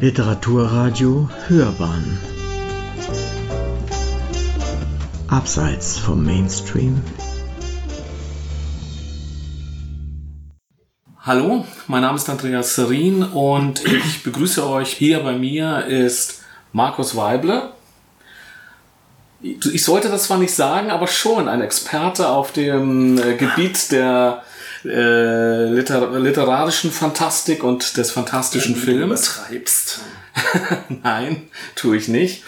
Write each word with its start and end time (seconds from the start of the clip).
Literaturradio 0.00 1.28
Hörbahn 1.48 2.18
Abseits 5.28 5.98
vom 5.98 6.24
Mainstream 6.24 7.02
Hallo, 11.20 11.66
mein 11.86 12.00
Name 12.00 12.16
ist 12.16 12.30
Andreas 12.30 12.76
Serin 12.76 13.22
und 13.24 13.84
ich 13.84 14.22
begrüße 14.22 14.66
euch. 14.66 14.88
Hier 14.94 15.20
bei 15.20 15.34
mir 15.34 15.84
ist 15.84 16.44
Markus 16.72 17.14
Weible. 17.14 17.68
Ich 19.42 19.84
sollte 19.84 20.08
das 20.08 20.22
zwar 20.22 20.38
nicht 20.38 20.54
sagen, 20.54 20.90
aber 20.90 21.08
schon 21.08 21.46
ein 21.46 21.60
Experte 21.60 22.30
auf 22.30 22.52
dem 22.52 23.18
äh, 23.18 23.36
Gebiet 23.36 23.92
der 23.92 24.44
äh, 24.84 25.64
liter 25.66 26.18
literarischen 26.18 26.90
Fantastik 26.90 27.64
und 27.64 27.96
des 27.96 28.10
fantastischen 28.10 28.74
ja, 28.74 28.80
Films. 28.80 29.36
Übertreibst. 29.36 30.00
Nein, 31.02 31.48
tue 31.74 31.96
ich 31.96 32.08
nicht. 32.08 32.42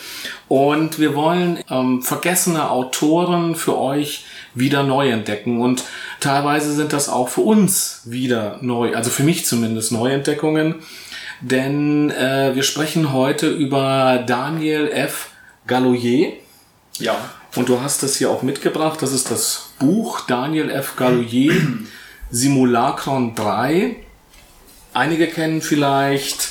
Und 0.48 0.98
wir 0.98 1.14
wollen 1.14 1.58
ähm, 1.70 2.02
vergessene 2.02 2.70
Autoren 2.70 3.54
für 3.56 3.78
euch 3.78 4.24
wieder 4.54 4.82
neu 4.82 5.10
entdecken. 5.10 5.60
Und 5.60 5.84
teilweise 6.20 6.72
sind 6.74 6.92
das 6.92 7.08
auch 7.08 7.28
für 7.28 7.40
uns 7.40 8.02
wieder 8.04 8.58
neu, 8.60 8.94
also 8.94 9.10
für 9.10 9.22
mich 9.22 9.46
zumindest 9.46 9.92
Neuentdeckungen. 9.92 10.76
Denn 11.40 12.10
äh, 12.10 12.54
wir 12.54 12.62
sprechen 12.62 13.12
heute 13.12 13.48
über 13.48 14.22
Daniel 14.26 14.88
F. 14.88 15.30
Galloyer. 15.66 16.32
Ja. 16.98 17.16
Und 17.56 17.68
du 17.68 17.80
hast 17.80 18.02
das 18.02 18.16
hier 18.16 18.30
auch 18.30 18.42
mitgebracht. 18.42 19.02
Das 19.02 19.12
ist 19.12 19.30
das 19.30 19.70
Buch 19.78 20.20
Daniel 20.26 20.70
F. 20.70 20.96
Galloyer, 20.96 21.52
Simulacron 22.34 23.34
3. 23.34 23.94
Einige 24.94 25.26
kennen 25.26 25.60
vielleicht 25.60 26.48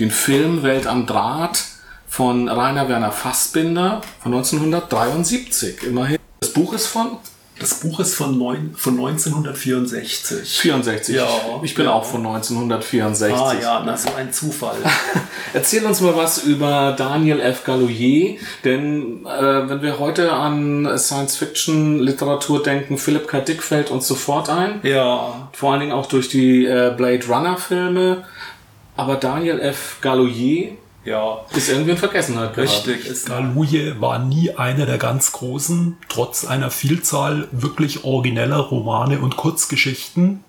den 0.00 0.10
Film 0.10 0.64
Welt 0.64 0.88
am 0.88 1.06
Draht 1.06 1.62
von 2.08 2.48
Rainer 2.48 2.88
Werner 2.88 3.12
Fassbinder 3.12 4.02
von 4.20 4.34
1973. 4.34 5.84
Immerhin. 5.84 6.18
Das 6.40 6.52
Buch 6.52 6.72
ist 6.72 6.88
von 6.88 7.18
das 7.58 7.80
Buch 7.80 8.00
ist 8.00 8.14
von, 8.14 8.36
neun, 8.36 8.74
von 8.76 8.94
1964. 8.94 10.60
64? 10.60 11.14
Ja. 11.14 11.28
Ich 11.62 11.74
bin 11.74 11.84
ja. 11.84 11.92
auch 11.92 12.04
von 12.04 12.26
1964. 12.26 13.36
Ah 13.36 13.54
ja, 13.60 13.82
na 13.84 13.96
so 13.96 14.12
ein 14.14 14.32
Zufall. 14.32 14.76
Erzähl 15.54 15.84
uns 15.84 16.00
mal 16.00 16.16
was 16.16 16.42
über 16.42 16.94
Daniel 16.98 17.40
F. 17.40 17.64
Galloyer, 17.64 18.38
denn 18.64 19.24
äh, 19.24 19.68
wenn 19.68 19.82
wir 19.82 20.00
heute 20.00 20.32
an 20.32 20.98
Science-Fiction-Literatur 20.98 22.62
denken, 22.62 22.98
Philipp 22.98 23.28
K. 23.28 23.40
Dick 23.40 23.62
fällt 23.62 23.90
uns 23.90 24.08
sofort 24.08 24.50
ein. 24.50 24.80
Ja. 24.82 25.48
Vor 25.52 25.72
allen 25.72 25.80
Dingen 25.80 25.92
auch 25.92 26.06
durch 26.06 26.28
die 26.28 26.66
äh, 26.66 26.92
Blade 26.96 27.24
Runner-Filme. 27.28 28.24
Aber 28.96 29.16
Daniel 29.16 29.60
F. 29.60 29.98
Galloyer 30.00 30.72
ja. 31.04 31.44
Ist 31.54 31.68
irgendwie 31.68 31.92
in 31.92 31.96
Vergessenheit 31.96 32.56
Richtig. 32.56 33.24
Galuje 33.26 34.00
war 34.00 34.18
nie 34.18 34.54
einer 34.56 34.86
der 34.86 34.98
ganz 34.98 35.32
großen, 35.32 35.98
trotz 36.08 36.44
einer 36.44 36.70
Vielzahl 36.70 37.48
wirklich 37.52 38.04
origineller 38.04 38.58
Romane 38.58 39.20
und 39.20 39.36
Kurzgeschichten. 39.36 40.44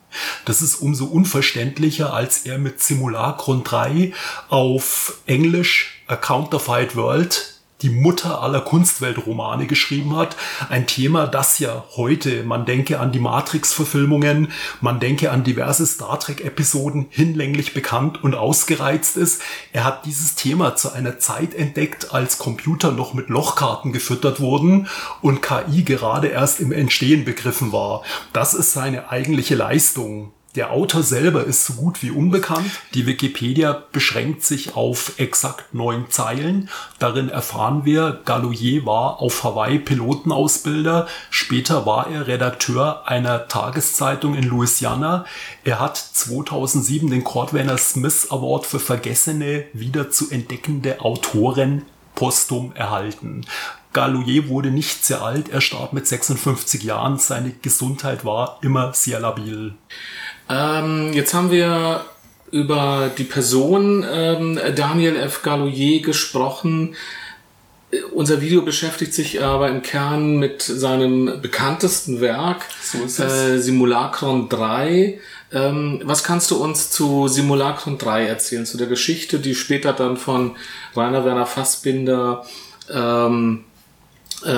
Das 0.45 0.61
ist 0.61 0.75
umso 0.75 1.05
unverständlicher, 1.05 2.13
als 2.13 2.45
er 2.45 2.57
mit 2.57 2.81
Simulacron 2.81 3.63
3 3.63 4.13
auf 4.49 5.17
Englisch 5.25 6.03
A 6.07 6.15
Counterfeit 6.15 6.95
World 6.95 7.54
die 7.81 7.89
Mutter 7.89 8.41
aller 8.41 8.61
Kunstweltromane 8.61 9.67
geschrieben 9.67 10.15
hat. 10.15 10.37
Ein 10.69 10.87
Thema, 10.87 11.27
das 11.27 11.59
ja 11.59 11.83
heute, 11.95 12.43
man 12.43 12.65
denke 12.65 12.99
an 12.99 13.11
die 13.11 13.19
Matrix-Verfilmungen, 13.19 14.51
man 14.81 14.99
denke 14.99 15.31
an 15.31 15.43
diverse 15.43 15.85
Star 15.85 16.19
Trek-Episoden, 16.19 17.07
hinlänglich 17.09 17.73
bekannt 17.73 18.23
und 18.23 18.33
ausgereizt 18.33 19.17
ist. 19.17 19.41
Er 19.73 19.83
hat 19.83 20.05
dieses 20.05 20.35
Thema 20.35 20.75
zu 20.75 20.93
einer 20.93 21.19
Zeit 21.19 21.53
entdeckt, 21.53 22.13
als 22.13 22.37
Computer 22.37 22.91
noch 22.91 23.13
mit 23.13 23.29
Lochkarten 23.29 23.91
gefüttert 23.91 24.39
wurden 24.39 24.87
und 25.21 25.41
KI 25.41 25.83
gerade 25.83 26.27
erst 26.27 26.59
im 26.59 26.71
Entstehen 26.71 27.25
begriffen 27.25 27.71
war. 27.71 28.03
Das 28.31 28.53
ist 28.53 28.71
seine 28.71 29.09
eigentliche 29.09 29.55
Leistung. 29.55 30.31
Der 30.55 30.71
Autor 30.71 31.03
selber 31.03 31.43
ist 31.43 31.65
so 31.65 31.73
gut 31.73 32.01
wie 32.01 32.11
unbekannt. 32.11 32.71
Die 32.93 33.05
Wikipedia 33.05 33.83
beschränkt 33.91 34.43
sich 34.43 34.75
auf 34.75 35.13
exakt 35.17 35.73
neun 35.73 36.09
Zeilen. 36.09 36.69
Darin 36.97 37.27
erfahren 37.27 37.83
wir, 37.83 38.21
Galloyer 38.23 38.85
war 38.85 39.21
auf 39.21 39.43
Hawaii 39.43 39.79
Pilotenausbilder. 39.79 41.07
Später 41.29 41.85
war 41.85 42.09
er 42.09 42.27
Redakteur 42.27 43.05
einer 43.05 43.49
Tageszeitung 43.49 44.35
in 44.35 44.45
Louisiana. 44.45 45.25
Er 45.65 45.79
hat 45.81 45.97
2007 45.97 47.09
den 47.09 47.25
Cordwainer 47.25 47.77
Smith 47.77 48.27
Award 48.29 48.65
für 48.65 48.79
vergessene, 48.79 49.65
wieder 49.73 50.09
zu 50.09 50.31
entdeckende 50.31 51.01
Autoren 51.01 51.81
postum 52.15 52.71
erhalten. 52.75 53.45
Galloyer 53.91 54.47
wurde 54.47 54.71
nicht 54.71 55.05
sehr 55.05 55.21
alt, 55.21 55.49
er 55.49 55.61
starb 55.61 55.93
mit 55.93 56.07
56 56.07 56.83
Jahren, 56.83 57.17
seine 57.17 57.51
Gesundheit 57.51 58.25
war 58.25 58.59
immer 58.61 58.93
sehr 58.93 59.19
labil. 59.19 59.73
Ähm, 60.49 61.13
jetzt 61.13 61.33
haben 61.33 61.51
wir 61.51 62.05
über 62.51 63.11
die 63.17 63.23
Person 63.23 64.05
ähm, 64.09 64.59
Daniel 64.75 65.15
F. 65.17 65.41
Galloyer 65.41 66.01
gesprochen. 66.01 66.95
Unser 68.13 68.41
Video 68.41 68.61
beschäftigt 68.61 69.13
sich 69.13 69.41
aber 69.43 69.69
im 69.69 69.81
Kern 69.81 70.37
mit 70.37 70.61
seinem 70.61 71.41
bekanntesten 71.41 72.19
Werk, 72.19 72.63
so 72.81 73.23
äh, 73.23 73.57
Simulacron 73.57 74.49
3. 74.49 75.19
Ähm, 75.53 76.01
was 76.03 76.23
kannst 76.23 76.51
du 76.51 76.57
uns 76.57 76.91
zu 76.91 77.27
Simulacron 77.27 77.97
3 77.97 78.25
erzählen, 78.25 78.65
zu 78.65 78.77
der 78.77 78.87
Geschichte, 78.87 79.39
die 79.39 79.55
später 79.55 79.93
dann 79.93 80.17
von 80.17 80.55
Rainer 80.95 81.23
Werner 81.23 81.45
Fassbinder 81.45 82.45
ähm, 82.91 83.63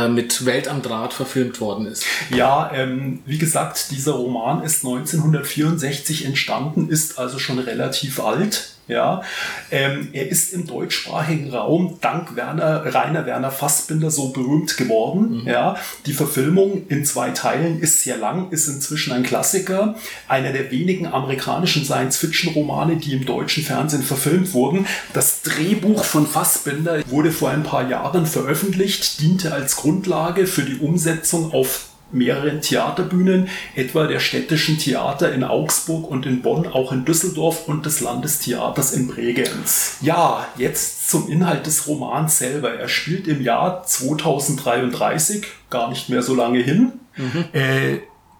mit 0.10 0.46
Welt 0.46 0.68
am 0.68 0.82
Draht 0.82 1.14
verfilmt 1.14 1.62
worden 1.62 1.86
ist. 1.86 2.06
Ja, 2.30 2.72
ähm, 2.74 3.22
wie 3.26 3.38
gesagt, 3.38 3.92
dieser 3.92 4.14
Roman 4.14 4.64
ist 4.64 4.84
1964 4.84 6.26
entstanden, 6.26 6.90
ist 6.90 7.20
also 7.20 7.40
schon 7.40 7.60
relativ 7.60 8.20
alt. 8.20 8.77
Ja, 8.88 9.22
ähm, 9.70 10.09
er 10.14 10.30
ist 10.30 10.53
im 10.53 10.66
deutschsprachigen 10.66 11.53
Raum 11.53 11.98
dank 12.00 12.36
Werner, 12.38 12.94
Rainer 12.94 13.25
Werner 13.25 13.52
Fassbinder 13.52 14.09
so 14.12 14.30
berühmt 14.30 14.78
geworden. 14.78 15.42
Mhm. 15.42 15.48
Ja, 15.48 15.75
die 16.06 16.14
Verfilmung 16.14 16.88
in 16.88 17.03
zwei 17.03 17.31
Teilen 17.31 17.81
ist 17.81 18.03
sehr 18.03 18.18
lang, 18.18 18.50
ist 18.52 18.68
inzwischen 18.68 19.12
ein 19.12 19.24
Klassiker. 19.24 19.96
Einer 20.30 20.53
der 20.53 20.72
wenigen 20.72 21.06
amerikanischen 21.06 21.84
Science-Fiction-Romane, 21.84 22.96
die 22.96 23.14
im 23.14 23.26
deutschen 23.26 23.64
Fernsehen 23.64 24.03
verfilmt 24.03 24.53
wurden. 24.53 24.86
Das 25.14 25.42
Drehbuch 25.42 26.06
von 26.06 26.26
Fassbinder 26.26 27.02
wurde 27.08 27.31
vor 27.31 27.50
ein 27.50 27.64
paar 27.64 27.90
Jahren 27.90 28.26
veröffentlicht, 28.26 29.20
diente 29.20 29.53
als 29.53 29.76
Grundlage 29.76 30.47
für 30.47 30.64
die 30.64 30.78
Umsetzung 30.78 31.52
auf 31.52 31.87
mehreren 32.12 32.62
Theaterbühnen, 32.62 33.50
etwa 33.75 34.07
der 34.07 34.19
städtischen 34.19 34.78
Theater 34.78 35.34
in 35.34 35.44
Augsburg 35.44 36.09
und 36.09 36.25
in 36.25 36.41
Bonn, 36.41 36.68
auch 36.68 36.91
in 36.91 37.06
Düsseldorf 37.06 37.68
und 37.68 37.85
des 37.85 38.01
Landestheaters 38.01 38.94
in 38.94 39.07
Bregenz. 39.07 39.97
Ja, 40.01 40.47
jetzt 40.57 41.09
zum 41.09 41.29
Inhalt 41.29 41.66
des 41.66 41.88
Romans 41.88 42.38
selber. 42.38 42.73
Er 42.73 42.88
spielt 42.88 43.28
im 43.28 43.41
Jahr 43.41 43.84
2033, 43.84 45.46
gar 45.69 45.90
nicht 45.90 46.09
mehr 46.09 46.22
so 46.22 46.35
lange 46.35 46.59
hin. 46.59 46.94
Mhm. 47.17 47.46
Äh, 47.53 48.00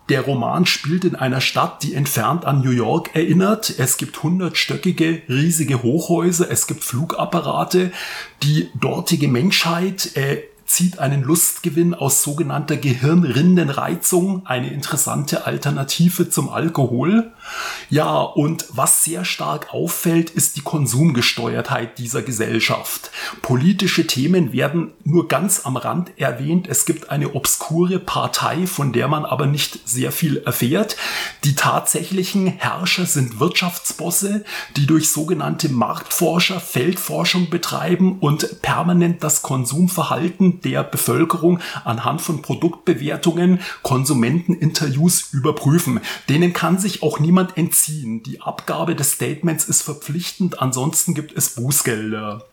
der 0.10 0.22
Roman 0.22 0.66
spielt 0.66 1.04
in 1.04 1.16
einer 1.16 1.42
Stadt, 1.42 1.84
die 1.84 1.94
entfernt 1.94 2.46
an 2.46 2.62
New 2.62 2.72
York 2.72 3.14
erinnert. 3.14 3.74
Es 3.78 3.98
gibt 3.98 4.24
hundertstöckige, 4.24 5.24
riesige 5.28 5.84
Hochhäuser, 5.84 6.50
es 6.50 6.68
gibt 6.68 6.86
Flugapparate. 6.86 7.92
Die 8.44 8.70
dortige 8.80 9.28
Menschheit 9.28 10.16
äh, 10.16 10.44
zieht 10.68 11.00
einen 11.00 11.24
Lustgewinn 11.24 11.94
aus 11.94 12.22
sogenannter 12.22 12.78
Gehirnrindenreizung, 12.78 14.46
eine 14.46 14.70
interessante 14.70 15.48
Alternative 15.48 16.30
zum 16.30 16.50
Alkohol. 16.50 17.32
Ja, 17.90 18.20
und 18.20 18.66
was 18.70 19.04
sehr 19.04 19.24
stark 19.24 19.74
auffällt, 19.74 20.30
ist 20.30 20.58
die 20.58 20.62
Konsumgesteuertheit 20.62 21.98
dieser 21.98 22.22
Gesellschaft. 22.22 23.12
Politische 23.42 24.06
Themen 24.08 24.52
werden 24.52 24.92
nur 25.04 25.28
ganz 25.28 25.66
am 25.66 25.78
Rand 25.78 26.12
erwähnt. 26.18 26.68
Es 26.68 26.86
gibt 26.86 27.10
eine 27.10 27.36
obskure 27.36 28.00
Partei, 28.00 28.68
von 28.68 28.92
der 28.92 29.08
man 29.08 29.26
aber 29.26 29.46
nicht 29.46 29.88
sehr 29.88 30.12
viel 30.12 30.38
erfährt. 30.38 30.98
Die 31.46 31.56
tatsächlichen 31.56 32.48
Herrscher 32.48 33.06
sind 33.06 33.40
Wirtschaftsbosse, 33.40 34.44
die 34.76 34.86
durch 34.86 35.10
sogenannte 35.10 35.70
Marktforscher 35.70 36.60
Feldforschung 36.60 37.50
betreiben 37.50 38.20
und 38.20 38.62
permanent 38.62 39.24
das 39.24 39.42
Konsumverhalten 39.42 40.60
der 40.62 40.84
Bevölkerung 40.84 41.60
anhand 41.86 42.22
von 42.22 42.42
Produktbewertungen, 42.42 43.62
Konsumenteninterviews 43.84 45.30
überprüfen. 45.32 46.02
Denen 46.28 46.54
kann 46.54 46.78
sich 46.78 47.04
auch 47.04 47.20
niemand 47.20 47.37
entziehen. 47.58 48.24
Die 48.24 48.42
Abgabe 48.42 48.96
des 48.96 49.14
Statements 49.14 49.66
ist 49.66 49.84
verpflichtend, 49.84 50.60
ansonsten 50.60 51.14
gibt 51.14 51.38
es 51.38 51.56
Bußgelder. 51.56 52.46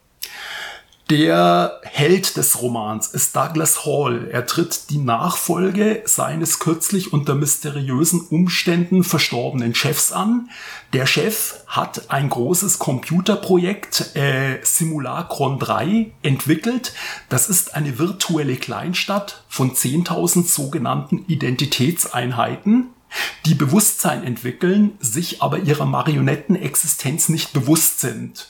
Der 1.11 1.81
Held 1.83 2.39
des 2.39 2.63
Romans 2.63 3.09
ist 3.09 3.37
Douglas 3.37 3.85
Hall. 3.85 4.27
Er 4.33 4.47
tritt 4.47 4.89
die 4.89 4.97
Nachfolge 4.97 6.03
seines 6.07 6.61
kürzlich 6.61 7.13
unter 7.13 7.35
mysteriösen 7.35 8.23
Umständen 8.23 9.05
verstorbenen 9.05 9.75
Chefs 9.75 10.13
an. 10.13 10.49
Der 10.95 11.05
Chef 11.05 11.57
hat 11.67 12.11
ein 12.11 12.31
großes 12.31 12.79
Computerprojekt 12.79 14.17
äh, 14.17 14.61
Simulacron 14.63 15.59
3 15.59 16.11
entwickelt. 16.23 16.95
Das 17.29 17.51
ist 17.51 17.75
eine 17.75 17.99
virtuelle 17.99 18.57
Kleinstadt 18.57 19.45
von 19.47 19.75
10.000 19.75 20.49
sogenannten 20.49 21.27
Identitätseinheiten 21.27 22.94
die 23.47 23.55
Bewusstsein 23.55 24.25
entwickeln, 24.25 24.93
sich 25.01 25.43
aber 25.43 25.59
ihrer 25.59 25.87
Marionettenexistenz 25.87 27.29
nicht 27.29 27.53
bewusst 27.53 28.01
sind. 28.01 28.49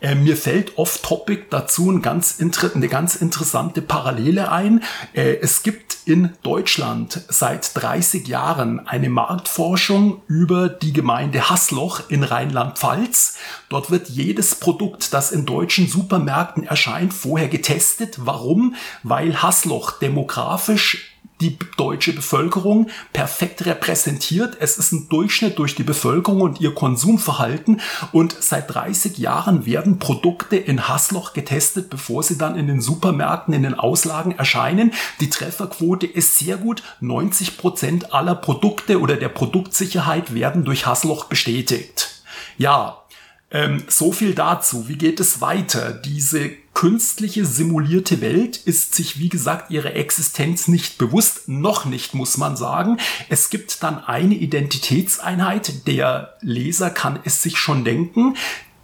Äh, 0.00 0.14
mir 0.14 0.36
fällt 0.36 0.76
off-topic 0.76 1.46
dazu 1.50 1.90
ein 1.90 2.02
ganz 2.02 2.38
eine 2.38 2.88
ganz 2.88 3.16
interessante 3.16 3.80
Parallele 3.80 4.52
ein. 4.52 4.82
Äh, 5.14 5.36
es 5.36 5.62
gibt 5.62 5.96
in 6.04 6.30
Deutschland 6.42 7.22
seit 7.28 7.74
30 7.74 8.28
Jahren 8.28 8.86
eine 8.86 9.08
Marktforschung 9.08 10.22
über 10.28 10.68
die 10.68 10.92
Gemeinde 10.92 11.50
Hasloch 11.50 12.08
in 12.10 12.22
Rheinland-Pfalz. 12.22 13.38
Dort 13.68 13.90
wird 13.90 14.08
jedes 14.08 14.54
Produkt, 14.54 15.12
das 15.14 15.32
in 15.32 15.46
deutschen 15.46 15.88
Supermärkten 15.88 16.64
erscheint, 16.64 17.12
vorher 17.12 17.48
getestet. 17.48 18.18
Warum? 18.18 18.76
Weil 19.02 19.42
Hasloch 19.42 19.98
demografisch 19.98 21.15
die 21.40 21.58
deutsche 21.76 22.12
Bevölkerung 22.12 22.88
perfekt 23.12 23.66
repräsentiert. 23.66 24.56
Es 24.60 24.78
ist 24.78 24.92
ein 24.92 25.08
Durchschnitt 25.08 25.58
durch 25.58 25.74
die 25.74 25.82
Bevölkerung 25.82 26.40
und 26.40 26.60
ihr 26.60 26.74
Konsumverhalten. 26.74 27.80
Und 28.12 28.36
seit 28.40 28.72
30 28.72 29.18
Jahren 29.18 29.66
werden 29.66 29.98
Produkte 29.98 30.56
in 30.56 30.88
Hassloch 30.88 31.32
getestet, 31.32 31.90
bevor 31.90 32.22
sie 32.22 32.38
dann 32.38 32.56
in 32.56 32.66
den 32.66 32.80
Supermärkten, 32.80 33.54
in 33.54 33.62
den 33.62 33.74
Auslagen 33.74 34.32
erscheinen. 34.32 34.92
Die 35.20 35.30
Trefferquote 35.30 36.06
ist 36.06 36.38
sehr 36.38 36.56
gut. 36.56 36.82
90 37.00 37.58
Prozent 37.58 38.14
aller 38.14 38.34
Produkte 38.34 39.00
oder 39.00 39.16
der 39.16 39.28
Produktsicherheit 39.28 40.34
werden 40.34 40.64
durch 40.64 40.86
Hassloch 40.86 41.24
bestätigt. 41.24 42.22
Ja, 42.56 43.02
ähm, 43.50 43.84
so 43.88 44.12
viel 44.12 44.34
dazu. 44.34 44.88
Wie 44.88 44.96
geht 44.96 45.20
es 45.20 45.40
weiter? 45.40 45.92
Diese 45.92 46.50
künstliche 46.76 47.46
simulierte 47.46 48.20
Welt 48.20 48.58
ist 48.58 48.94
sich, 48.94 49.18
wie 49.18 49.30
gesagt, 49.30 49.70
ihre 49.70 49.94
Existenz 49.94 50.68
nicht 50.68 50.98
bewusst. 50.98 51.48
Noch 51.48 51.86
nicht, 51.86 52.12
muss 52.12 52.36
man 52.36 52.54
sagen. 52.54 52.98
Es 53.30 53.48
gibt 53.48 53.82
dann 53.82 53.98
eine 54.04 54.34
Identitätseinheit. 54.34 55.86
Der 55.86 56.36
Leser 56.42 56.90
kann 56.90 57.18
es 57.24 57.42
sich 57.42 57.56
schon 57.56 57.84
denken 57.84 58.36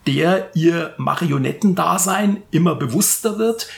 der 0.04 0.50
ihr 0.54 0.94
Marionettendasein 0.96 2.42
immer 2.50 2.74
bewusster 2.74 3.38
wird. 3.38 3.68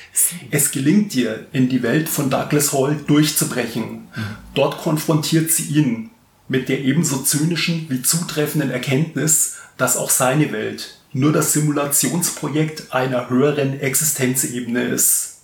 Es 0.50 0.70
gelingt 0.70 1.14
ihr, 1.14 1.48
in 1.52 1.68
die 1.68 1.82
Welt 1.82 2.08
von 2.08 2.30
Douglas 2.30 2.72
Hall 2.72 2.98
durchzubrechen. 3.06 4.08
Dort 4.54 4.78
konfrontiert 4.78 5.50
sie 5.50 5.64
ihn 5.64 6.10
mit 6.48 6.70
der 6.70 6.80
ebenso 6.80 7.18
zynischen 7.18 7.90
wie 7.90 8.00
zutreffenden 8.00 8.70
Erkenntnis, 8.70 9.56
dass 9.76 9.98
auch 9.98 10.08
seine 10.08 10.50
Welt 10.50 10.96
nur 11.14 11.32
das 11.32 11.52
Simulationsprojekt 11.52 12.92
einer 12.92 13.30
höheren 13.30 13.80
Existenzebene 13.80 14.82
ist. 14.82 15.38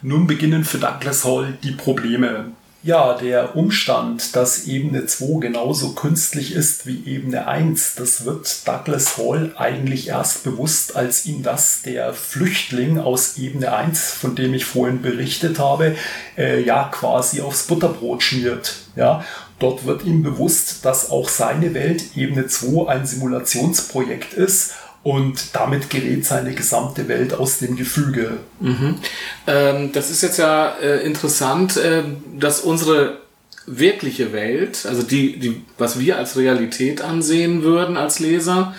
Nun 0.00 0.26
beginnen 0.26 0.64
für 0.64 0.78
Douglas 0.78 1.24
Hall 1.24 1.58
die 1.62 1.72
Probleme. 1.72 2.52
Ja, 2.84 3.14
der 3.14 3.56
Umstand, 3.56 4.36
dass 4.36 4.68
Ebene 4.68 5.04
2 5.04 5.40
genauso 5.40 5.94
künstlich 5.94 6.52
ist 6.52 6.86
wie 6.86 7.02
Ebene 7.06 7.48
1, 7.48 7.96
das 7.96 8.24
wird 8.24 8.68
Douglas 8.68 9.18
Hall 9.18 9.52
eigentlich 9.56 10.08
erst 10.08 10.44
bewusst, 10.44 10.94
als 10.94 11.26
ihm 11.26 11.42
das 11.42 11.82
der 11.82 12.14
Flüchtling 12.14 13.00
aus 13.00 13.36
Ebene 13.36 13.72
1, 13.72 14.12
von 14.12 14.36
dem 14.36 14.54
ich 14.54 14.64
vorhin 14.64 15.02
berichtet 15.02 15.58
habe, 15.58 15.96
äh, 16.36 16.62
ja 16.62 16.84
quasi 16.84 17.40
aufs 17.40 17.64
Butterbrot 17.64 18.22
schmiert. 18.22 18.76
Ja, 18.94 19.24
dort 19.58 19.86
wird 19.86 20.04
ihm 20.04 20.22
bewusst, 20.22 20.84
dass 20.84 21.10
auch 21.10 21.28
seine 21.28 21.74
Welt 21.74 22.16
Ebene 22.16 22.46
2 22.46 22.88
ein 22.88 23.06
Simulationsprojekt 23.06 24.34
ist 24.34 24.74
und 25.02 25.54
damit 25.54 25.90
gerät 25.90 26.24
seine 26.24 26.52
gesamte 26.52 27.08
Welt 27.08 27.34
aus 27.34 27.58
dem 27.58 27.76
Gefüge. 27.76 28.38
Mhm. 28.60 28.96
Ähm, 29.46 29.92
das 29.92 30.10
ist 30.10 30.22
jetzt 30.22 30.38
ja 30.38 30.76
äh, 30.82 31.04
interessant, 31.04 31.76
äh, 31.76 32.02
dass 32.38 32.60
unsere 32.60 33.18
wirkliche 33.66 34.32
Welt, 34.32 34.86
also 34.86 35.02
die, 35.02 35.38
die, 35.38 35.62
was 35.76 35.98
wir 35.98 36.16
als 36.16 36.36
Realität 36.36 37.02
ansehen 37.02 37.62
würden 37.62 37.96
als 37.96 38.18
Leser, 38.18 38.74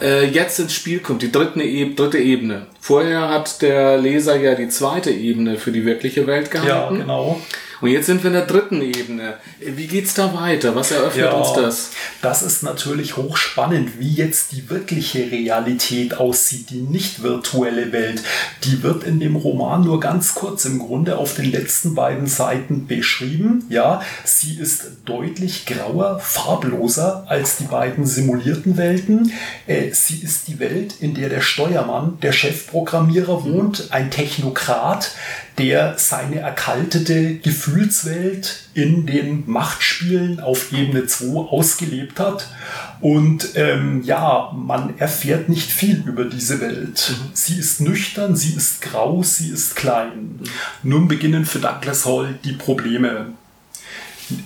äh, 0.00 0.26
jetzt 0.26 0.58
ins 0.60 0.72
Spiel 0.72 1.00
kommt, 1.00 1.22
die 1.22 1.32
dritte, 1.32 1.62
e 1.62 1.94
dritte 1.94 2.18
Ebene. 2.18 2.66
Vorher 2.80 3.28
hat 3.28 3.62
der 3.62 3.98
Leser 3.98 4.36
ja 4.36 4.54
die 4.54 4.68
zweite 4.68 5.10
Ebene 5.10 5.56
für 5.56 5.72
die 5.72 5.84
wirkliche 5.84 6.26
Welt 6.26 6.50
gehalten. 6.50 6.96
Ja, 6.96 7.02
genau. 7.02 7.40
Und 7.80 7.90
jetzt 7.90 8.06
sind 8.06 8.22
wir 8.22 8.28
in 8.28 8.34
der 8.34 8.46
dritten 8.46 8.82
Ebene. 8.82 9.34
Wie 9.58 9.86
geht's 9.86 10.14
da 10.14 10.34
weiter? 10.34 10.74
Was 10.74 10.90
eröffnet 10.90 11.26
ja, 11.26 11.32
uns 11.32 11.52
das? 11.54 11.90
Das 12.20 12.42
ist 12.42 12.62
natürlich 12.62 13.16
hochspannend, 13.16 13.98
wie 13.98 14.12
jetzt 14.12 14.52
die 14.52 14.68
wirkliche 14.68 15.30
Realität 15.30 16.14
aussieht, 16.14 16.70
die 16.70 16.82
nicht 16.82 17.22
virtuelle 17.22 17.92
Welt. 17.92 18.22
Die 18.64 18.82
wird 18.82 19.04
in 19.04 19.18
dem 19.18 19.36
Roman 19.36 19.82
nur 19.84 19.98
ganz 20.00 20.34
kurz 20.34 20.66
im 20.66 20.78
Grunde 20.78 21.16
auf 21.16 21.34
den 21.34 21.50
letzten 21.50 21.94
beiden 21.94 22.26
Seiten 22.26 22.86
beschrieben. 22.86 23.64
Ja, 23.70 24.02
sie 24.24 24.58
ist 24.58 24.88
deutlich 25.06 25.64
grauer, 25.64 26.18
farbloser 26.20 27.24
als 27.28 27.56
die 27.56 27.64
beiden 27.64 28.04
simulierten 28.04 28.76
Welten. 28.76 29.32
Äh, 29.66 29.92
sie 29.92 30.18
ist 30.18 30.48
die 30.48 30.58
Welt, 30.58 30.96
in 31.00 31.14
der 31.14 31.30
der 31.30 31.40
Steuermann, 31.40 32.18
der 32.20 32.32
Chefprogrammierer 32.32 33.44
wohnt, 33.44 33.88
ein 33.90 34.10
Technokrat, 34.10 35.12
der 35.58 35.98
seine 35.98 36.40
erkaltete 36.40 37.34
Gefühlswelt 37.70 38.64
in 38.74 39.06
den 39.06 39.44
Machtspielen 39.48 40.40
auf 40.40 40.72
Ebene 40.72 41.06
2 41.06 41.50
ausgelebt 41.50 42.18
hat. 42.18 42.48
Und 43.00 43.50
ähm, 43.54 44.02
ja, 44.02 44.52
man 44.54 44.98
erfährt 44.98 45.48
nicht 45.48 45.70
viel 45.70 46.02
über 46.06 46.24
diese 46.24 46.60
Welt. 46.60 47.14
Mhm. 47.16 47.30
Sie 47.32 47.58
ist 47.58 47.80
nüchtern, 47.80 48.36
sie 48.36 48.54
ist 48.54 48.82
grau, 48.82 49.22
sie 49.22 49.50
ist 49.50 49.76
klein. 49.76 50.40
Nun 50.82 51.08
beginnen 51.08 51.46
für 51.46 51.60
Douglas 51.60 52.04
Hall 52.06 52.38
die 52.44 52.52
Probleme. 52.52 53.32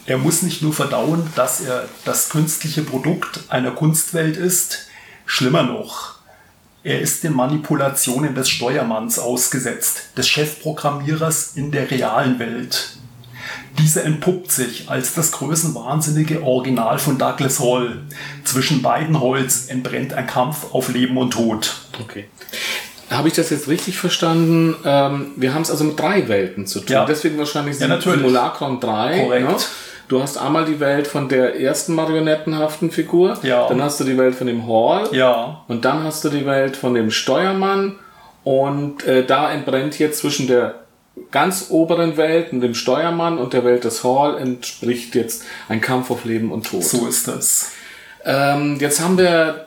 Er 0.06 0.18
muss 0.18 0.42
nicht 0.42 0.62
nur 0.62 0.72
verdauen, 0.72 1.26
dass 1.34 1.60
er 1.60 1.88
das 2.04 2.30
künstliche 2.30 2.82
Produkt 2.82 3.44
einer 3.48 3.70
Kunstwelt 3.70 4.36
ist, 4.36 4.86
schlimmer 5.26 5.62
noch, 5.62 6.14
er 6.84 7.00
ist 7.00 7.24
den 7.24 7.32
Manipulationen 7.32 8.34
des 8.34 8.50
Steuermanns 8.50 9.18
ausgesetzt, 9.18 10.10
des 10.18 10.28
Chefprogrammierers 10.28 11.52
in 11.56 11.70
der 11.70 11.90
realen 11.90 12.38
Welt. 12.38 12.98
Dieser 13.78 14.04
entpuppt 14.04 14.52
sich 14.52 14.88
als 14.88 15.14
das 15.14 15.32
größenwahnsinnige 15.32 16.42
Original 16.42 16.98
von 16.98 17.18
Douglas 17.18 17.60
Hall. 17.60 18.02
Zwischen 18.44 18.82
beiden 18.82 19.20
Halls 19.20 19.66
entbrennt 19.66 20.12
ein 20.12 20.26
Kampf 20.26 20.72
auf 20.72 20.88
Leben 20.92 21.16
und 21.16 21.32
Tod. 21.32 21.74
Okay. 22.00 22.26
Habe 23.10 23.28
ich 23.28 23.34
das 23.34 23.50
jetzt 23.50 23.68
richtig 23.68 23.98
verstanden? 23.98 24.76
Ähm, 24.84 25.32
wir 25.36 25.54
haben 25.54 25.62
es 25.62 25.70
also 25.70 25.84
mit 25.84 25.98
drei 25.98 26.28
Welten 26.28 26.66
zu 26.66 26.80
tun. 26.80 26.94
Ja. 26.94 27.04
Deswegen 27.04 27.38
wahrscheinlich 27.38 27.78
ja, 27.78 28.00
Simulacron 28.00 28.80
3. 28.80 29.20
Korrekt. 29.20 29.48
Ne? 29.48 29.56
Du 30.08 30.20
hast 30.20 30.36
einmal 30.36 30.66
die 30.66 30.80
Welt 30.80 31.06
von 31.06 31.28
der 31.28 31.58
ersten 31.58 31.94
marionettenhaften 31.94 32.90
Figur, 32.90 33.38
ja. 33.42 33.66
dann 33.68 33.82
hast 33.82 34.00
du 34.00 34.04
die 34.04 34.18
Welt 34.18 34.34
von 34.34 34.46
dem 34.46 34.68
Hall 34.68 35.08
ja. 35.12 35.64
und 35.66 35.84
dann 35.86 36.04
hast 36.04 36.24
du 36.24 36.28
die 36.28 36.44
Welt 36.44 36.76
von 36.76 36.92
dem 36.92 37.10
Steuermann 37.10 37.98
und 38.42 39.02
äh, 39.06 39.24
da 39.24 39.50
entbrennt 39.50 39.98
jetzt 39.98 40.18
zwischen 40.18 40.46
der 40.46 40.83
ganz 41.30 41.66
oberen 41.70 42.16
Welt 42.16 42.52
und 42.52 42.60
dem 42.60 42.74
Steuermann 42.74 43.38
und 43.38 43.52
der 43.52 43.64
Welt 43.64 43.84
des 43.84 44.04
Hall 44.04 44.38
entspricht 44.38 45.14
jetzt 45.14 45.44
ein 45.68 45.80
Kampf 45.80 46.10
auf 46.10 46.24
Leben 46.24 46.52
und 46.52 46.66
Tod. 46.66 46.84
So 46.84 47.06
ist 47.06 47.28
das. 47.28 47.72
Ähm, 48.24 48.78
jetzt 48.80 49.00
haben 49.00 49.18
wir 49.18 49.66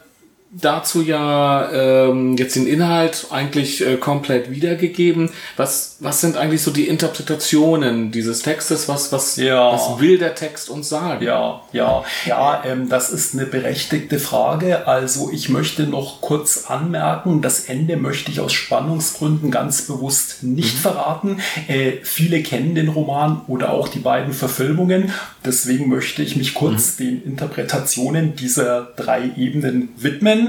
dazu 0.51 1.01
ja 1.01 1.69
ähm, 1.71 2.37
jetzt 2.37 2.55
den 2.55 2.67
Inhalt 2.67 3.27
eigentlich 3.31 3.85
äh, 3.85 3.97
komplett 3.97 4.49
wiedergegeben. 4.49 5.29
Was, 5.57 5.97
was 5.99 6.21
sind 6.21 6.37
eigentlich 6.37 6.61
so 6.61 6.71
die 6.71 6.87
Interpretationen 6.87 8.11
dieses 8.11 8.41
Textes? 8.41 8.87
Was, 8.87 9.11
was, 9.11 9.35
ja. 9.35 9.73
was 9.73 9.99
will 9.99 10.17
der 10.17 10.35
Text 10.35 10.69
uns 10.69 10.89
sagen? 10.89 11.23
Ja, 11.23 11.61
ja, 11.73 12.03
ja, 12.25 12.63
ähm, 12.65 12.87
das 12.87 13.09
ist 13.09 13.33
eine 13.33 13.45
berechtigte 13.45 14.19
Frage. 14.19 14.87
Also 14.87 15.29
ich 15.31 15.49
möchte 15.49 15.83
noch 15.83 16.21
kurz 16.21 16.65
anmerken, 16.67 17.41
das 17.41 17.65
Ende 17.65 17.97
möchte 17.97 18.31
ich 18.31 18.39
aus 18.39 18.53
Spannungsgründen 18.53 19.51
ganz 19.51 19.83
bewusst 19.83 20.43
nicht 20.43 20.75
mhm. 20.75 20.79
verraten. 20.79 21.41
Äh, 21.67 21.93
viele 22.03 22.41
kennen 22.41 22.73
den 22.73 22.87
Roman 22.87 23.41
oder 23.47 23.73
auch 23.73 23.89
die 23.89 23.99
beiden 23.99 24.33
Verfilmungen. 24.33 25.11
Deswegen 25.45 25.89
möchte 25.89 26.23
ich 26.23 26.35
mich 26.37 26.53
kurz 26.53 26.97
mhm. 26.97 27.03
den 27.03 27.23
Interpretationen 27.23 28.35
dieser 28.35 28.93
drei 28.95 29.31
Ebenen 29.35 29.89
widmen. 29.97 30.46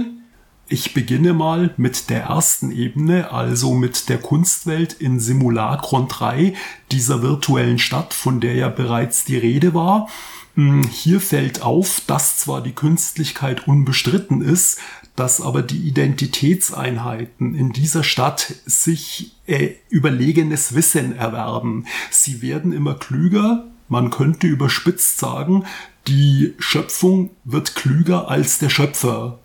Ich 0.71 0.93
beginne 0.93 1.33
mal 1.33 1.73
mit 1.79 2.11
der 2.11 2.25
ersten 2.25 2.71
Ebene, 2.71 3.33
also 3.33 3.73
mit 3.73 4.11
der 4.11 4.19
Kunstwelt 4.19 4.93
in 4.93 5.19
Simulacron 5.19 6.09
3, 6.09 6.55
dieser 6.93 7.23
virtuellen 7.23 7.79
Stadt, 7.79 8.13
von 8.13 8.41
der 8.41 8.55
ja 8.55 8.69
bereits 8.69 9.25
die 9.25 9.39
Rede 9.39 9.73
war. 9.73 10.11
Hm, 10.57 10.83
hier 10.87 11.23
fällt 11.23 11.63
auf, 11.63 12.03
dass 12.07 12.37
zwar 12.37 12.61
die 12.63 12.75
Künstlichkeit 12.75 13.67
unbestritten 13.67 14.43
ist, 14.43 14.79
dass 15.17 15.41
aber 15.41 15.63
die 15.63 15.89
Identitätseinheiten 15.89 17.55
in 17.55 17.73
dieser 17.73 18.05
Stadt 18.05 18.55
sich 18.67 19.33
äh, 19.47 19.71
überlegenes 19.89 20.75
Wissen 20.75 21.17
erwerben. 21.17 21.87
Sie 22.11 22.43
werden 22.43 22.73
immer 22.73 22.95
klüger, 22.95 23.65
man 23.89 24.11
könnte 24.11 24.47
überspitzt 24.47 25.19
sagen, 25.19 25.65
die 26.09 26.55
Schöpfung 26.59 27.31
wird 27.45 27.75
klüger 27.75 28.29
als 28.29 28.59
der 28.59 28.69
Schöpfer. 28.69 29.39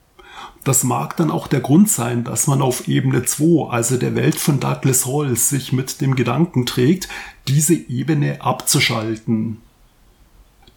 Das 0.63 0.83
mag 0.85 1.17
dann 1.17 1.29
auch 1.29 1.47
der 1.47 1.59
Grund 1.59 1.89
sein, 1.89 2.23
dass 2.23 2.47
man 2.47 2.61
auf 2.61 2.87
Ebene 2.87 3.23
2, 3.23 3.69
also 3.69 3.97
der 3.97 4.15
Welt 4.15 4.39
von 4.39 4.59
Douglas 4.59 5.05
Hall, 5.05 5.35
sich 5.35 5.73
mit 5.73 5.99
dem 5.99 6.15
Gedanken 6.15 6.65
trägt, 6.65 7.09
diese 7.47 7.73
Ebene 7.73 8.41
abzuschalten. 8.41 9.57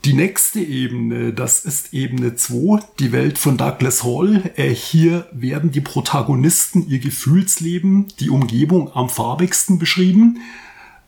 Die 0.04 0.12
nächste 0.12 0.60
Ebene, 0.60 1.32
das 1.32 1.64
ist 1.64 1.92
Ebene 1.92 2.36
2, 2.36 2.80
die 2.98 3.12
Welt 3.12 3.38
von 3.38 3.56
Douglas 3.56 4.04
Hall. 4.04 4.50
Äh, 4.56 4.74
hier 4.74 5.26
werden 5.32 5.70
die 5.70 5.80
Protagonisten 5.80 6.88
ihr 6.88 6.98
Gefühlsleben, 6.98 8.06
die 8.20 8.30
Umgebung 8.30 8.92
am 8.94 9.08
farbigsten 9.08 9.78
beschrieben. 9.78 10.38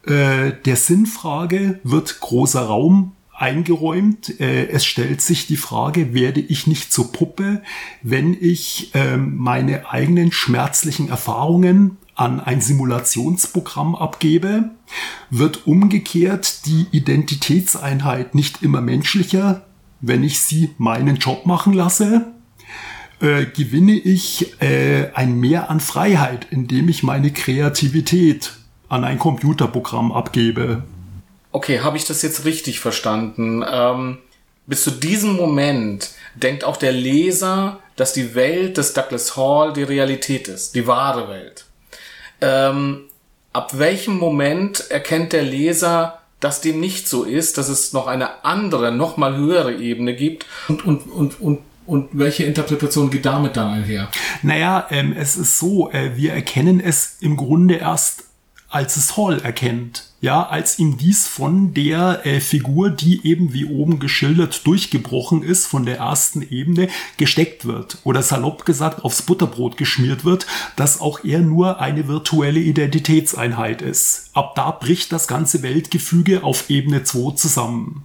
Äh, 0.05 0.53
der 0.65 0.77
Sinnfrage 0.77 1.81
wird 1.83 2.21
großer 2.21 2.63
Raum 2.63 3.13
eingeräumt. 3.39 4.41
Äh, 4.41 4.69
es 4.69 4.85
stellt 4.85 5.21
sich 5.21 5.47
die 5.47 5.57
Frage, 5.57 6.13
werde 6.13 6.41
ich 6.41 6.67
nicht 6.67 6.93
zur 6.93 7.13
Puppe, 7.13 7.63
wenn 8.03 8.37
ich 8.39 8.91
ähm, 8.95 9.37
meine 9.37 9.91
eigenen 9.91 10.33
schmerzlichen 10.33 11.09
Erfahrungen 11.09 11.97
an 12.15 12.41
ein 12.41 12.61
Simulationsprogramm 12.61 13.95
abgebe, 13.95 14.71
wird 15.31 15.67
umgekehrt 15.69 16.67
die 16.67 16.87
Identitätseinheit 16.91 18.35
nicht 18.35 18.63
immer 18.63 18.81
menschlicher, 18.81 19.67
wenn 20.01 20.25
ich 20.25 20.41
sie 20.41 20.71
meinen 20.79 21.17
Job 21.17 21.47
machen 21.47 21.73
lasse, 21.73 22.33
äh, 23.21 23.47
gewinne 23.47 23.95
ich 23.95 24.61
äh, 24.61 25.11
ein 25.15 25.39
Mehr 25.39 25.71
an 25.71 25.81
Freiheit, 25.81 26.49
indem 26.51 26.89
ich 26.89 27.05
meine 27.05 27.33
Kreativität 27.33 28.53
an 28.89 29.05
ein 29.05 29.19
Computerprogramm 29.19 30.11
abgebe. 30.11 30.83
Okay, 31.53 31.81
habe 31.81 31.97
ich 31.97 32.05
das 32.05 32.23
jetzt 32.23 32.45
richtig 32.45 32.81
verstanden? 32.81 33.65
Ähm, 33.69 34.19
bis 34.67 34.85
zu 34.85 34.91
diesem 34.91 35.35
Moment 35.35 36.11
denkt 36.35 36.63
auch 36.65 36.77
der 36.77 36.93
Leser, 36.93 37.81
dass 37.97 38.13
die 38.13 38.35
Welt 38.35 38.77
des 38.77 38.93
Douglas 38.93 39.37
Hall 39.37 39.73
die 39.73 39.83
Realität 39.83 40.47
ist, 40.47 40.75
die 40.75 40.87
wahre 40.87 41.29
Welt. 41.29 41.65
Ähm, 42.41 43.05
ab 43.53 43.79
welchem 43.79 44.19
Moment 44.19 44.91
erkennt 44.91 45.33
der 45.33 45.43
Leser, 45.43 46.21
dass 46.39 46.61
dem 46.61 46.81
nicht 46.81 47.09
so 47.09 47.25
ist, 47.25 47.59
dass 47.59 47.69
es 47.69 47.93
noch 47.93 48.07
eine 48.07 48.45
andere, 48.45 48.93
noch 48.93 49.17
mal 49.17 49.37
höhere 49.37 49.75
Ebene 49.75 50.15
gibt 50.15 50.47
und, 50.69 50.85
und, 50.85 51.07
und, 51.11 51.41
und 51.41 51.59
und 51.89 52.11
welche 52.13 52.45
Interpretation 52.45 53.09
geht 53.09 53.25
damit 53.25 53.57
dann 53.57 53.73
einher? 53.73 54.11
Naja, 54.43 54.87
ähm, 54.91 55.15
es 55.19 55.37
ist 55.37 55.59
so, 55.59 55.91
äh, 55.91 56.15
wir 56.17 56.35
erkennen 56.35 56.81
es 56.81 57.17
im 57.21 57.35
Grunde 57.35 57.77
erst, 57.77 58.25
als 58.69 58.97
es 58.97 59.17
Hall 59.17 59.41
erkennt 59.41 60.09
ja, 60.21 60.49
als 60.49 60.81
ihm 60.81 60.99
dies 60.99 61.29
von 61.29 61.75
der 61.75 62.27
äh, 62.27 62.41
Figur, 62.41 62.91
die 62.91 63.25
eben 63.25 63.53
wie 63.53 63.67
oben 63.67 64.01
geschildert 64.01 64.67
durchgebrochen 64.67 65.45
ist, 65.45 65.67
von 65.67 65.87
der 65.87 65.99
ersten 65.99 66.43
Ebene 66.43 66.89
gesteckt 67.19 67.67
wird 67.67 67.99
oder 68.03 68.23
salopp 68.23 68.65
gesagt 68.65 69.05
aufs 69.05 69.23
Butterbrot 69.23 69.77
geschmiert 69.77 70.25
wird, 70.25 70.47
dass 70.75 71.01
auch 71.01 71.23
er 71.23 71.39
nur 71.39 71.81
eine 71.81 72.09
virtuelle 72.09 72.59
Identitätseinheit 72.59 73.81
ist. 73.81 74.31
Ab 74.35 74.57
da 74.57 74.73
bricht 74.73 75.13
das 75.13 75.29
ganze 75.29 75.63
Weltgefüge 75.63 76.43
auf 76.43 76.69
Ebene 76.69 77.05
2 77.05 77.37
zusammen. 77.37 78.05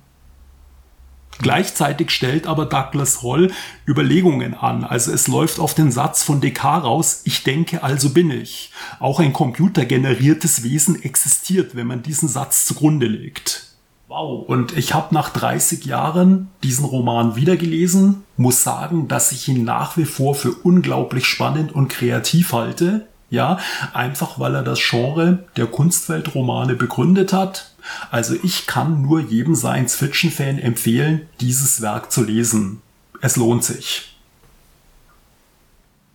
Gleichzeitig 1.40 2.12
stellt 2.12 2.48
aber 2.48 2.66
Douglas 2.66 3.24
Hall 3.24 3.52
Überlegungen 3.88 4.54
an. 4.54 4.84
Also 4.84 5.12
es 5.12 5.28
läuft 5.28 5.60
auf 5.60 5.74
den 5.74 5.92
Satz 5.92 6.24
von 6.24 6.42
Descartes 6.42 6.84
raus, 6.86 7.22
ich 7.26 7.44
denke, 7.44 7.84
also 7.84 8.12
bin 8.12 8.32
ich. 8.32 8.72
Auch 9.00 9.20
ein 9.20 9.34
computergeneriertes 9.34 10.64
Wesen 10.64 11.02
existiert, 11.02 11.76
wenn 11.76 11.88
man 11.88 12.04
diesen 12.04 12.30
Satz 12.30 12.66
zugrunde 12.66 13.08
legt. 13.08 13.74
Wow. 14.08 14.48
Und 14.48 14.78
ich 14.78 14.94
habe 14.94 15.14
nach 15.16 15.30
30 15.30 15.86
Jahren 15.86 16.50
diesen 16.62 16.86
Roman 16.86 17.36
wiedergelesen, 17.36 18.24
muss 18.38 18.64
sagen, 18.64 19.08
dass 19.08 19.32
ich 19.32 19.48
ihn 19.48 19.64
nach 19.64 19.98
wie 19.98 20.06
vor 20.06 20.36
für 20.36 20.52
unglaublich 20.52 21.26
spannend 21.26 21.74
und 21.74 21.88
kreativ 21.88 22.54
halte. 22.54 23.08
Ja, 23.32 23.58
einfach 23.94 24.40
weil 24.40 24.54
er 24.54 24.62
das 24.62 24.80
Genre 24.80 25.46
der 25.58 25.66
Kunstweltromane 25.66 26.76
begründet 26.76 27.34
hat, 27.34 27.73
also 28.12 28.36
ich 28.44 28.68
kann 28.68 29.02
nur 29.02 29.20
jedem 29.20 29.56
Science-Fiction-Fan 29.56 30.60
empfehlen, 30.60 31.28
dieses 31.42 31.82
Werk 31.82 32.12
zu 32.12 32.24
lesen. 32.24 32.82
Es 33.22 33.36
lohnt 33.36 33.64
sich. 33.64 34.18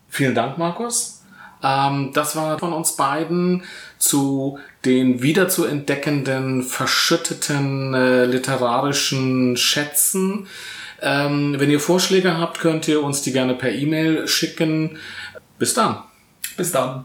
Vielen 0.09 0.35
Dank, 0.35 0.59
Markus. 0.59 1.23
Ähm, 1.63 2.13
das 2.15 2.37
war 2.37 2.59
von 2.59 2.73
uns 2.73 2.97
beiden 2.97 3.65
zu 3.99 4.59
den 4.85 5.23
wiederzuentdeckenden, 5.23 6.63
verschütteten 6.63 7.95
äh, 7.95 8.25
literarischen 8.25 9.57
Schätzen. 9.57 10.47
Ähm, 11.01 11.57
wenn 11.59 11.71
ihr 11.71 11.81
Vorschläge 11.81 12.39
habt, 12.39 12.61
könnt 12.61 12.89
ihr 12.89 13.03
uns 13.03 13.23
die 13.23 13.33
gerne 13.33 13.55
per 13.55 13.73
E-Mail 13.73 14.27
schicken. 14.29 14.99
Bis 15.59 15.75
dann. 15.75 16.03
Bis 16.57 16.73
dann. 16.73 17.05